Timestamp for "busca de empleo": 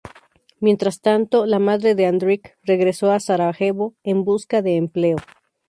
4.23-5.17